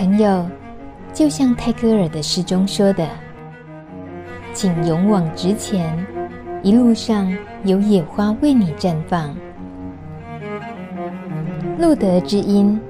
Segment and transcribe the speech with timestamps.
[0.00, 0.48] 朋友，
[1.12, 3.06] 就像泰戈尔的诗中说的
[4.54, 5.94] ：“请勇往直前，
[6.62, 7.30] 一路上
[7.64, 9.36] 有野花为你绽放，
[11.78, 12.80] 路德之音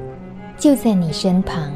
[0.57, 1.73] 就在你身旁。”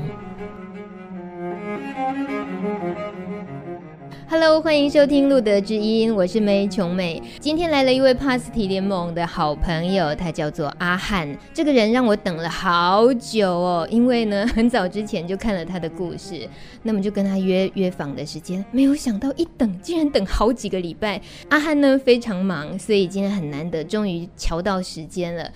[4.60, 7.20] 欢迎收听路德之音，我是梅琼美。
[7.40, 11.36] 今天来了一位帕斯提联盟的好朋友，他叫做阿汉。
[11.52, 16.48] 这个人让我等了好久哦，因为呢，很早之前就看了他的故事，
[16.84, 21.20] 那么就跟他约约访的时间，没有想到一等竟然等好几个礼拜。
[21.48, 25.50] 阿汉呢非常忙，所以今天很难得，终于瞧到时间了。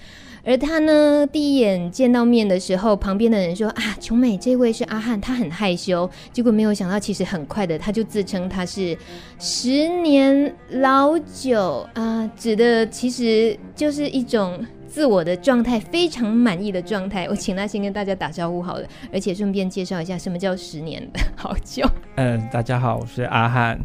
[0.49, 8.97] 而他呢，第一眼见到面的时候，旁边的人说：“啊，琼美，这位是阿汉，他很害羞。”结果没有想到，其实很快的，他就自称他是
[9.39, 17.27] 十年老酒啊，指的其实就是一种自我的状态，非常满意的状态。
[17.29, 21.87] 我请他先跟大家打招呼好了，而且顺便介绍一下什么叫十年的好酒。
[22.17, 23.79] 嗯，大家好，我是阿汉。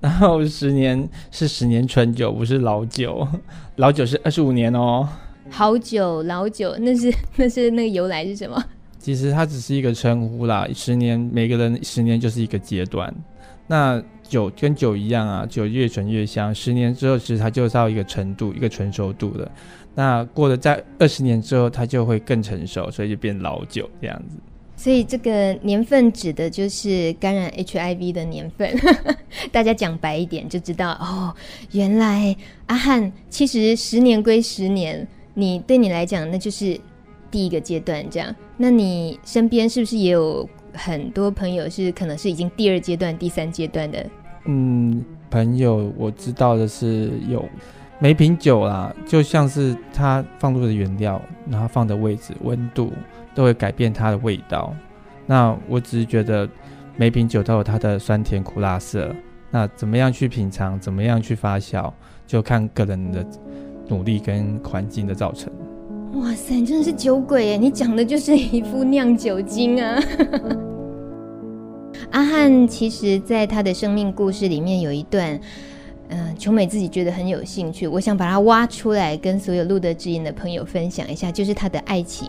[0.00, 3.28] 然后十年是十年纯酒，不是老酒，
[3.76, 5.08] 老酒是二十五年哦。
[5.50, 8.62] 好酒老酒， 那是 那是那个由来是什么？
[8.98, 10.68] 其实它只是一个称呼啦。
[10.74, 13.12] 十年，每个人十年就是一个阶段。
[13.66, 16.54] 那酒跟酒一样啊，酒越醇越香。
[16.54, 19.50] 十年之后，其实它就到一个程度，一个成熟度了。
[19.94, 24.36] 那过了在二十年之后，它就会更成熟，所以就变老酒这样子。
[24.76, 28.74] 所以这个年份指的就是感染 HIV 的年份。
[29.50, 31.34] 大家讲白一点就知道哦，
[31.72, 35.08] 原来阿汉其实十年归十年。
[35.40, 36.78] 你对你来讲，那就是
[37.30, 38.34] 第一个阶段，这样。
[38.58, 44.06] 那你身边是不是也有很多朋友是可能是已经第二阶段、第三阶段的？
[44.44, 47.42] 嗯，朋友我知道的是有
[47.98, 52.92] 每瓶酒啦，就像是它放入的原料，然后放的位置、温度
[53.34, 54.74] 都会改变它的味道。
[55.26, 56.46] 那我只是觉得
[56.96, 59.14] 每瓶酒都有它的酸甜苦辣涩，
[59.50, 61.90] 那怎么样去品尝，怎么样去发酵，
[62.26, 63.24] 就看个人的。
[63.90, 65.52] 努力跟环境的造成。
[66.14, 67.56] 哇塞，真的是酒鬼耶！
[67.56, 70.02] 你讲的就是一副酿酒精啊。
[72.10, 75.38] 阿汉其实在他的生命故事里面有一段。
[76.10, 82.28] 嗯、琼美自己觉得很有兴趣，我想把它挖出来跟所有路德知音的朋友分享一下，就是他的爱情。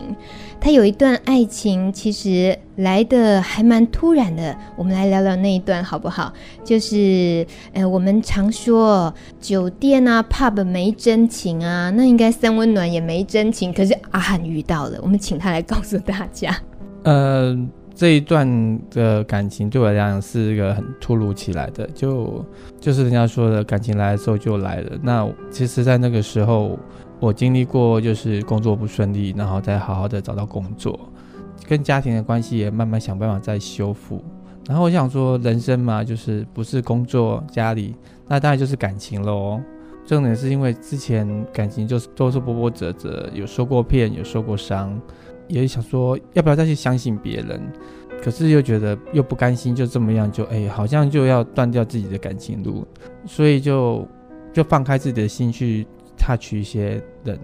[0.60, 4.56] 他有一段爱情，其实来的还蛮突然的。
[4.76, 6.32] 我们来聊聊那一段好不好？
[6.64, 13.72] 就是，呃，我们常说酒店啊、pub 没真情啊，那应该三温暖也没真情。
[13.72, 16.56] 可是阿汉遇到了，我们请他来告诉大家。
[17.02, 17.58] 呃。
[17.94, 22.42] 这一段的感情对我来讲是一个很突如其来的，就
[22.82, 24.98] 就是人家说的感情来的时候就来了。
[25.00, 26.76] 那其实，在那个时候，
[27.20, 30.98] 我经历过就是工作不顺利，然后再好好的找到工作，
[31.68, 34.20] 跟家庭的关系也慢慢想办法再修复。
[34.66, 37.94] 然后我想说，人生嘛，就是不是工作、家里，
[38.26, 39.60] 那当然就是感情喽。
[40.04, 45.00] 重点是因为之前感情就是都是波波折折，有受过骗，有受过伤。
[45.48, 47.60] 也想说要不要再去相信别人，
[48.22, 52.86] 可是又觉得又不甘心，就这么样就哎，好像就要断掉自己的感情路，
[53.26, 54.06] 所以就
[54.52, 55.84] 就放开自己的心去
[56.16, 57.36] touch 一些人，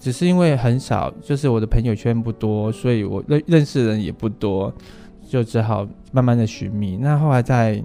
[0.00, 4.72] 只是因为很少，就是我的朋友圈不多，所以我认认识的人也不多，
[5.28, 6.96] 就只好慢慢的寻觅。
[6.96, 7.84] 那后来在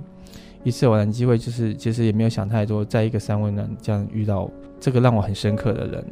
[0.63, 6.05] 一次偶然机会，就是其实也没有想太多，在一个三温暖这样遇到这个让我很深刻的人。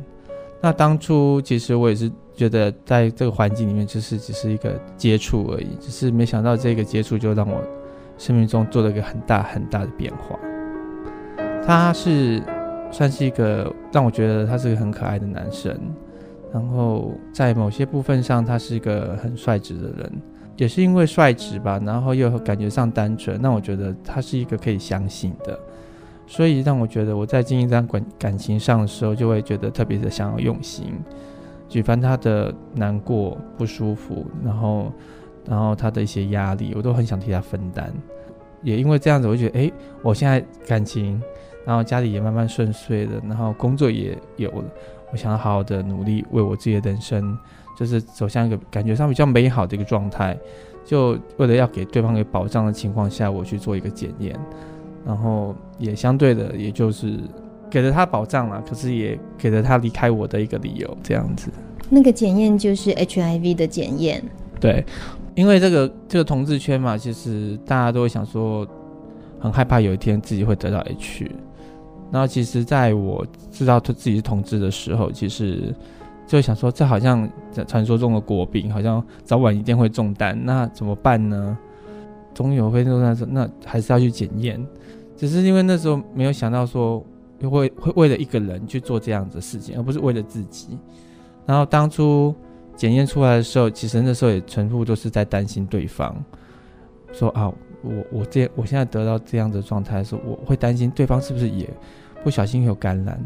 [0.61, 7.61] 那当初其实我也是觉得，在这个环境里面，就是只是一个接触而已，只是没想到这个接触就让我
[8.17, 10.39] 生命中做了一个很大很大的变化。
[11.65, 12.41] 他是
[12.91, 15.75] 算是一个让我觉得他是个很可爱的男生，
[16.53, 20.11] 然后在某些部分上，他是一个很率直的人，
[20.57, 25.59] 也是因为率直吧，然后又感觉上单纯，让我觉得他是一个可以相信的。
[26.31, 30.93] 所以让我觉得我在经营这段感感情上的时候，就会觉得特别的想要用心，
[31.67, 34.89] 举凡他的难过、不舒服，然后，
[35.45, 37.91] 然后他的一些压力，我都很想替他分担。
[38.63, 41.21] 也因为这样子，我就觉得，哎，我现在感情，
[41.65, 44.63] 然后家里也慢慢顺遂了，然后工作也有了，
[45.11, 47.37] 我想要好好的努力，为我自己的人生，
[47.77, 50.37] 就是走向一个感觉上比较美好的一个状态。
[50.85, 54.39] 就为了要给对方一个保障的情况下，我去做一个检验。
[55.05, 57.17] 然后也相对的，也就是
[57.69, 61.49] 给了他保障了，可是也给了他离开我的一个理由，这样子。
[61.89, 64.23] 那个检验就是 HIV 的检验。
[64.59, 64.85] 对，
[65.35, 68.65] 因为这个这个同志圈嘛，其实大家都会想说，
[69.39, 71.29] 很害怕有一天自己会得到 H。
[72.11, 75.73] 然后其实在我知道他自己是同志的时候，其实
[76.27, 77.27] 就想说，这好像
[77.67, 81.57] 传说中的国病，好像早晚一定会中弹，那怎么办呢？
[82.33, 84.65] 总有会中弹说，那还是要去检验。
[85.15, 87.05] 只是因为那时候没有想到说，
[87.41, 90.77] 会会为了一个人去做这样子的事情，而不是为了自己。
[91.45, 92.33] 然后当初
[92.75, 96.15] 检验出来的时候，其实那时候也全部都是在担心对方，
[97.11, 101.69] 说啊，我我这我现在得到这样的状态的时候，我会担心对方是不是也
[102.23, 103.23] 不小心有感染。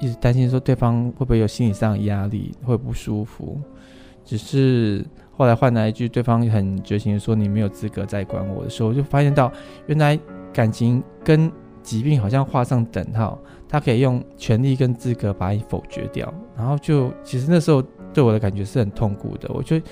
[0.00, 3.58] 一直担心说对方会不会有心理上的压力，会不舒服。
[4.24, 9.52] 只是后来换来一句，对方很绝情的说：“你没有资格再管我的时候，我就发现到
[9.86, 10.18] 原来
[10.52, 11.50] 感情跟
[11.82, 13.38] 疾病好像画上等号，
[13.68, 16.32] 他可以用权利跟资格把你否决掉。
[16.56, 17.82] 然后就其实那时候
[18.12, 19.50] 对我的感觉是很痛苦的。
[19.52, 19.86] 我觉得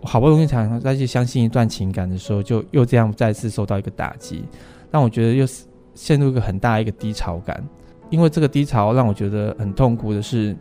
[0.00, 4.44] 我好不容易才再去相信一段情感的时候，就又这样再次受到一个打击，
[4.90, 5.46] 让我觉得又
[5.94, 7.62] 陷入一个很大一个低潮感。”
[8.10, 10.54] 因为这个低潮让我觉得很痛苦的是，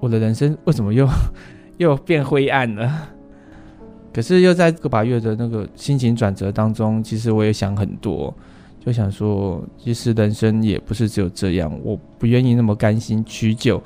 [0.00, 1.06] 我的人生为什么又
[1.76, 2.90] 又变灰暗了？
[4.16, 8.34] 可是又在个把月的那个心情转折当中，其实我也想很多，
[8.82, 13.78] 就想说，其实人生也不是只有这样，我不愿意那么甘心屈就，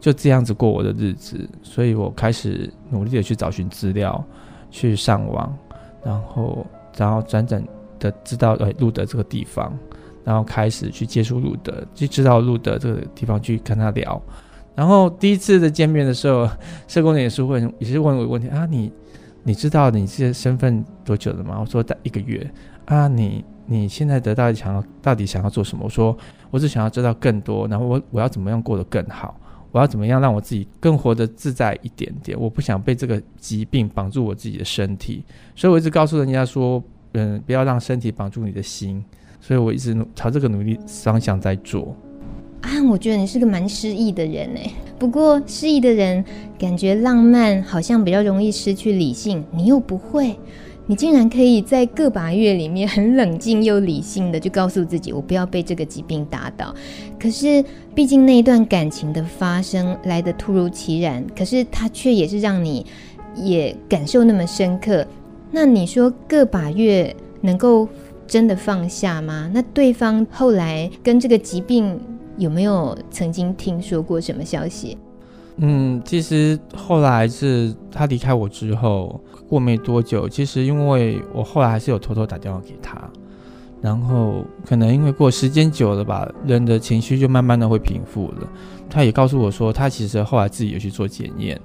[0.00, 4.24] 就这样子过我的日子，所以我开始努力的去找寻资料，
[4.68, 5.56] 去上网，
[6.04, 6.66] 然后
[6.96, 7.64] 然后转转
[8.00, 9.72] 的知道呃路德这个地方。
[10.24, 14.20] 然后开始去接触路德，就知道路德这个地方去跟他聊。
[14.74, 16.46] 然后第一次的见面的时候，
[16.86, 18.92] 社工也是问，也是问我问题啊，你
[19.48, 21.56] 你知道你这身份多久了吗？
[21.58, 22.46] 我说一个月。
[22.84, 25.84] 啊，你你现在得到想要到底想要做什么？
[25.84, 26.14] 我说
[26.50, 29.40] 我只想要知道更多，然后我我要怎么样过得更好？
[29.72, 32.38] 我要怎么样让我自己更活得自在一点点？
[32.38, 35.24] 我不想被这个疾病绑住我自己的身体，
[35.56, 39.02] 所以我一直告诉人家说，嗯，不要让身体绑住你的心。
[39.40, 41.96] 所以我一直朝这个努力方向在做。
[42.60, 44.70] 啊，我觉得你是个蛮失意的人哎。
[44.98, 46.24] 不过失意的人
[46.58, 49.44] 感觉浪漫，好像比较容易失去理性。
[49.52, 50.36] 你又不会，
[50.86, 56.74] 你竟然可以在个把月里面很冷静又理性的就告诉自己，我不要被这个疾病打倒。
[57.18, 57.64] 可是
[57.94, 62.84] 毕竟那一段感情的发生来得突如其然，可是它却也是让你
[63.36, 65.06] 也感受那么深刻。
[65.52, 67.88] 那你说个把月能够？
[68.28, 69.50] 真的放下吗？
[69.54, 71.98] 那对方后来跟这个疾病
[72.38, 74.96] 有没有曾经听说过什么消息？
[75.56, 82.96] 嗯，其实后来是他离开我之后，过没多久，其实因为我后来还是有偷偷打电话给他，
[83.82, 88.48] 然后可能因为过时间久了吧，人的情绪就慢慢的会平复了。
[88.88, 91.60] 他也告诉我说，他其实后来自己有去做检验，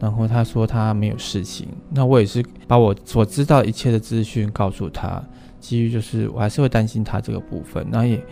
[0.00, 1.68] 然后他说他没有事情。
[1.90, 5.22] 那我也是把我所知道一切的资讯告诉他。
[5.58, 8.22] 基于就是我还是会担心他这个部分，然后也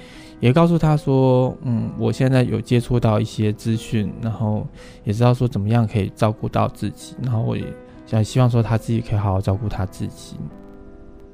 [0.45, 4.67] 也告诉他说，嗯，我现在有接触到一些资讯，然后
[5.03, 7.65] 也知道说怎么样可以照顾到自己，然后我也
[8.05, 10.37] 想希望说他自己可以好好照顾他自己。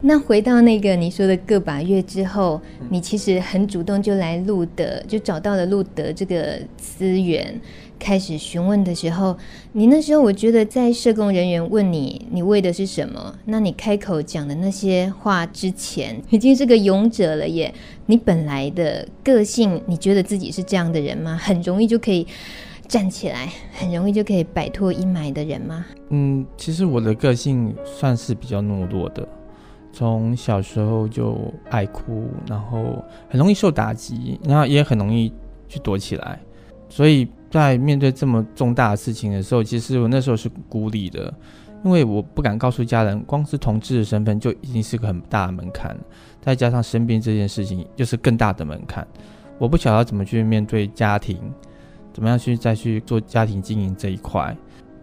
[0.02, 7.60] 那回到那个你说的个把月之后，你其实很主动就来路德，就找到了路德这个资源。
[7.98, 9.36] 开始询问的时候，
[9.72, 17.70] 你那时候我觉得在社工人员问你你为的是什么，那你开口讲的那些话之前，已经是个勇者了耶。
[18.06, 21.36] 你本来的个性，你觉得自己是这样的人吗？
[21.36, 22.26] 很容易就可以
[22.88, 25.84] 站起来， 很容易就可以摆脱阴霾的人吗？
[26.08, 29.28] 嗯，其实我的个性算是比较懦弱的，
[29.92, 31.36] 从小时候就
[31.70, 35.32] 爱哭，然后很容易受打击，然后也很容易
[35.68, 36.40] 去躲起来，
[36.88, 37.28] 所以。
[37.50, 41.34] 在面对这么重大的事情的时候，其实我那时候是孤立的，
[41.84, 45.98] 因为我不敢告诉家人，光是同志的身份就已经是个很大的门槛，
[46.40, 49.04] 再加上生病这件事情，就是更大的门槛。
[49.58, 51.40] 我不晓得怎么去面对家庭，
[52.12, 54.56] 怎么样去再去做家庭经营这一块。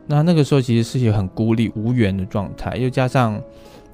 [0.06, 3.38] 那那个时候其实是一个很孤立无援的状态，又加上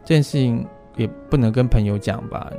[0.06, 0.64] 这件事情
[0.96, 2.52] 也不能跟朋友讲吧。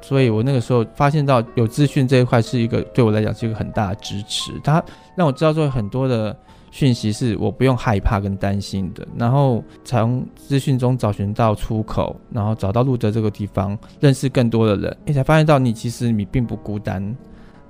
[0.00, 4.84] 所以我那个时候发现到有资讯这一块是一个对我来讲是一个很大的支持，它
[5.16, 6.36] 让我知道说很多的
[6.70, 17.02] 讯息是我不用害怕跟担心的，然后从资讯中找寻到出口，然后找到路德这个地方，认识更多的人，你才发现到你其实你并不孤单，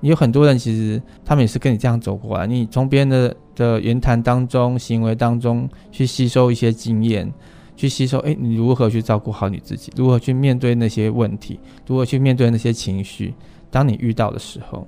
[0.01, 7.33] 你有很多人其实他们也是跟你这样走过来，你从别人的的言谈当中、行为当中去吸收一些经验。
[7.77, 9.93] 去吸收，哎，你如何去照顾好你自己？
[9.97, 11.59] 如何去面对那些问题？
[11.87, 13.35] 如何去面对那些情绪？
[13.71, 14.87] 当你遇到的时候，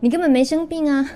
[0.00, 1.08] 你根本没生病啊，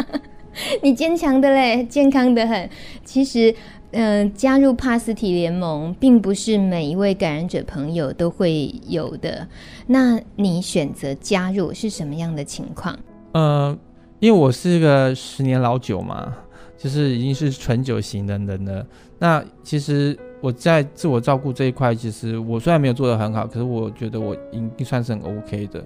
[0.82, 2.68] 你坚强的嘞，健康的很。
[3.04, 3.54] 其实，
[3.92, 9.48] 嗯、呃，加入帕斯提联盟，并不是每一位感染者朋友都会有的。
[9.86, 12.98] 那你选择加入是什么样的情况？
[13.32, 13.76] 呃，
[14.20, 16.36] 因为我是个十年老酒嘛。
[16.74, 18.84] 就是已经是纯酒型的人了。
[19.20, 25.82] 那其实我在自我照顾这一块，其实我虽然没有做得很好，可是我觉得我已经算是很 OK 的。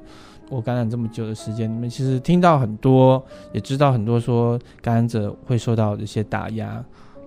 [0.48, 3.22] 我感染这么久的时间你们，其实听到很多，
[3.52, 6.82] 也知道很多说感染者会受到一些打压，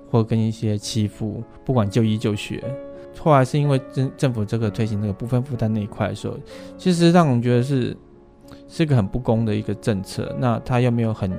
[0.09, 2.63] 或跟一些欺负，不管就医就学。
[3.19, 6.35] 后来是因为政政府这个推行那个部分负担那一块的时候，
[6.77, 7.95] 其实让我们觉得是
[8.67, 10.33] 是个很不公的一个政策。
[10.39, 11.31] 那他又没有很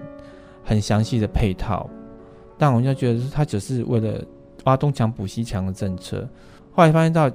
[0.63, 1.89] 很详细的配套，
[2.59, 4.23] 但我们就觉得他只是为了
[4.65, 6.29] 挖东墙补西墙的政策。
[6.73, 7.31] 后来发现到。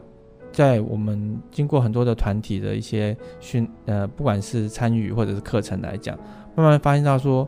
[0.52, 6.18] 在我们经过很多的团体的一些训，呃，不管是参与或者是课程来讲，
[6.56, 7.46] 慢慢发现到说，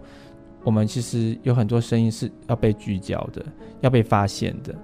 [0.61, 3.45] 我们其实有很多声音是要被聚焦的，
[3.79, 4.75] 要被发现的。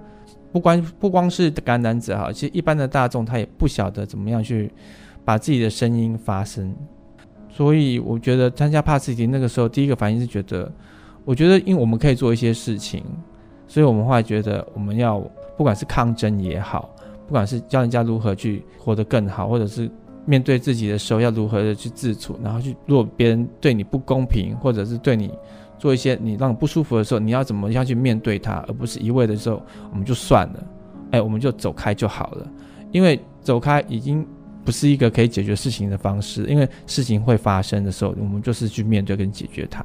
[0.50, 4.72] 不光不光是感染者哈，其实一般的大众他也不晓得怎么样去
[5.22, 6.74] 把自己的声音发声。
[7.50, 10.72] 所以我觉得参加帕斯提那个时候，第一个反应是觉得，
[11.26, 13.04] 我觉得因为我们可以做一些事情，
[13.66, 15.20] 所以我们后来觉得我们要
[15.56, 16.90] 不管是抗争也好。
[17.26, 19.90] 不管是教人家如何去活得更好，或者是
[20.26, 25.32] 面对自己的时候要如何的去自处，然后去如果别人对你不公平，或者是对你
[25.78, 30.66] 做一些你让你不舒服的时候，你要怎么样去面对它，而不是一味的时候我们就算了，
[31.12, 32.46] 哎，我们就走开就好了，
[32.92, 34.26] 因为走开已经
[34.62, 39.82] 不是一个可以解决事情的方式，因为事情会发生的时候，我们就是去面对跟解决它。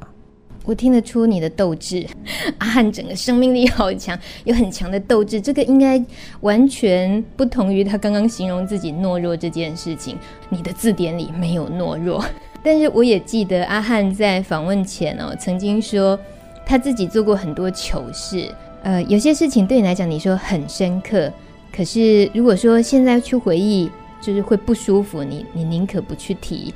[0.70, 2.06] 我听得出你的斗志，
[2.60, 6.00] 阿汉整个生命力好强，有很强的斗志，这个应该
[6.42, 10.16] 完全不同于他刚刚形容自己懦弱这件事情。
[10.50, 12.24] 你的字典里没有懦弱，
[12.62, 16.18] 但是我也记得阿汉在访问前哦，曾经说
[16.64, 21.34] 他自己做过很多糗事，呃，有些事情对你来讲你说很深刻，
[21.76, 23.90] 可是如果说现在去回忆，
[24.22, 26.72] 就是会不舒服，你你宁可不去提。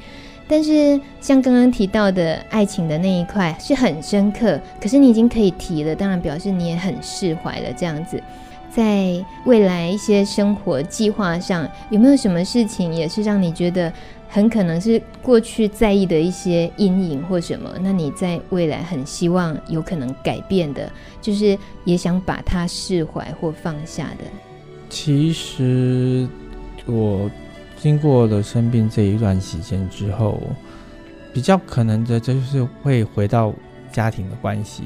[0.47, 7.73] 但是像刚刚提到的爱情的那一块是很深刻，可是你已经可以提了，当然表示你也很释怀了。
[7.75, 8.21] 这样子，
[8.69, 13.91] 在未来一些生活计划上，有没有什么事情也是让你觉得
[14.27, 17.69] 很可能是过去在意的一些阴影或什么？
[17.81, 24.25] 那你在未来很希望有可能改变的，就是也想把它释怀或放下的。
[24.89, 26.27] 其实
[26.85, 27.31] 我。
[27.83, 30.41] 经过了生病这一段时间之后，
[31.33, 33.53] 比较可能的就是会回到
[33.91, 34.83] 家庭的关系，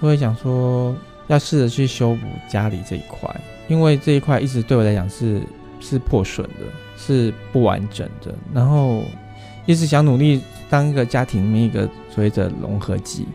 [0.00, 0.94] 就会想说
[1.26, 3.28] 要试着去修补家里这一块，
[3.66, 5.42] 因为这一块一直对我来讲是
[5.80, 6.64] 是破损的，
[6.96, 8.32] 是不完整的。
[8.54, 9.02] 然后
[9.66, 10.40] 一直想努力
[10.70, 13.26] 当一个家庭里面一个所谓的融合剂，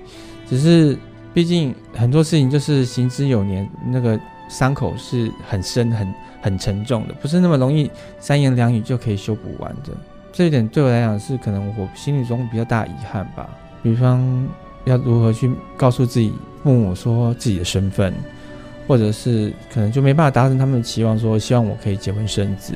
[0.48, 0.98] 只是
[1.34, 4.18] 毕竟很多事情就是行之有年，那个
[4.54, 6.14] 伤口是很深很。
[6.44, 9.94] 很沉重的，不是那么容易三言两语就可以修补完的。
[10.34, 13.48] 这一点对我来讲是可能我心里中比较大遗憾吧。
[13.82, 14.46] 比方
[14.84, 18.14] 要如何去告诉自己父母说自己的身份，
[18.86, 22.74] 或者是可能就没办法达成他们的期望，说希望我可以结婚生子。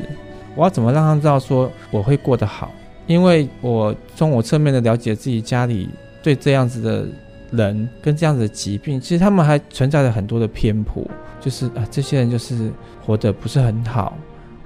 [0.55, 2.71] 我要怎么让他知道说我会过得好？
[3.05, 5.89] 因为我从我侧面的了解自己家里
[6.23, 7.05] 对这样子的
[7.51, 11.03] 人跟这样子的疾病，其实他们还存在着很多的偏颇。
[11.39, 12.71] 就是啊，这些人就是
[13.05, 14.17] 活得不是很好，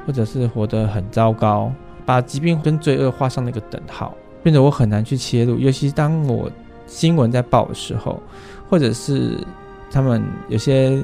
[0.05, 1.71] 或者是活得很糟糕，
[2.05, 5.59] 把疾病跟罪恶画上那个等号，变得我很难去切入。
[5.59, 6.49] 尤其当我
[6.87, 8.23] 新闻在报的时候，
[8.69, 9.37] 或者是
[9.91, 11.03] 他们有些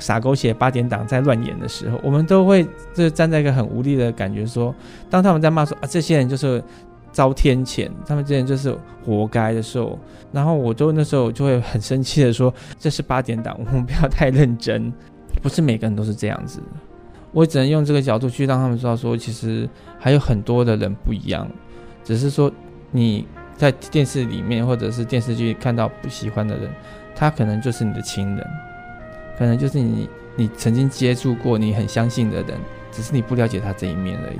[0.00, 4.74] 傻狗血八点档在乱演的时候，我们都会就站在一个很无力的感觉说，
[5.08, 6.62] 当他们在骂说啊，这些人就是。
[7.12, 9.98] 遭天谴，他们之前就是活该的时候，
[10.32, 14.92] 然后我就那时候就会很生气的说：“这是八点档，我们不要太认真，
[15.42, 16.60] 不是每个人都是这样子。”
[17.32, 21.48] 我只能用这个角度去让他们知道说，其实还有很多的人不一样，
[22.04, 22.50] 只是说
[22.90, 23.26] 你
[23.56, 26.70] 在电视里面或者是电视剧看到不喜欢的人，
[27.14, 28.46] 他可能就是你的亲人，
[29.38, 32.58] 可能就是你你曾经接触过、你很相信的人，
[32.90, 34.38] 只是你不了解他这一面而已。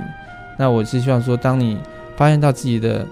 [0.59, 1.79] 那我是希望说，当你
[2.15, 3.05] 发现到自己的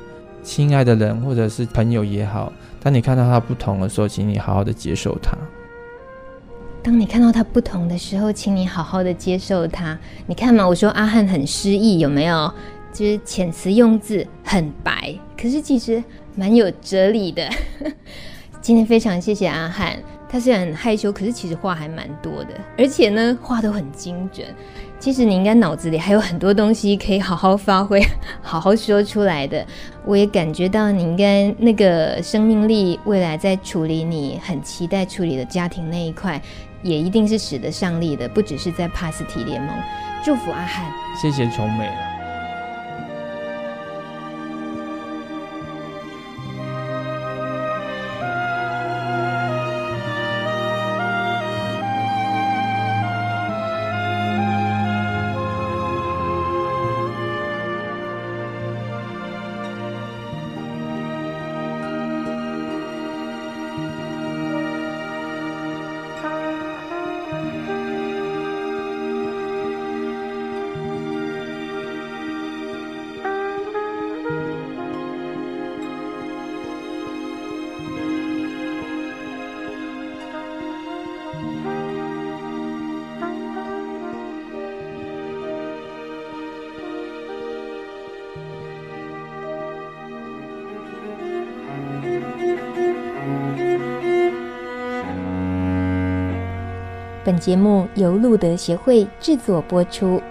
[0.44, 5.38] 亲爱的人或者是朋友也好，当你看到他不同的时候，请你好好的接受他。
[6.84, 9.98] 当你看到他不同的时候，请你好好的接受他。
[10.26, 12.52] 你看嘛，我说阿汉很诗意，有没有？
[12.92, 16.04] 就是遣词用字很白，可是其实
[16.36, 17.48] 蛮有哲理的。
[18.62, 19.98] 今天非常谢谢阿汉，
[20.32, 24.48] 他虽然很害羞，可是其实话还蛮多的，而且呢，话都很精准。
[24.98, 28.02] 其实你应该脑子里还有很多东西可以好好发挥、
[28.42, 29.66] 好好说出来的。
[30.06, 36.42] 我也感觉到你应该那个生命力，未来在处理你很期待处理的家庭那一块，
[36.82, 39.76] 也一定是使得上力的，不只是在帕斯提联盟。
[40.24, 40.86] 祝福阿汉，
[41.20, 42.21] 谢谢琼美了。
[97.32, 100.22] 本节目由路德协会制作播出。